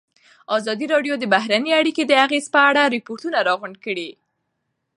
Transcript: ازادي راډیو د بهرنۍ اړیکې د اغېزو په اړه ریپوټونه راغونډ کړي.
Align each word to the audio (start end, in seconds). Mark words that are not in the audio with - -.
ازادي 0.57 0.85
راډیو 0.93 1.13
د 1.19 1.23
بهرنۍ 1.33 1.71
اړیکې 1.81 2.03
د 2.07 2.11
اغېزو 2.25 2.49
په 2.55 2.59
اړه 2.69 2.83
ریپوټونه 2.95 3.37
راغونډ 3.47 3.75
کړي. 3.85 4.09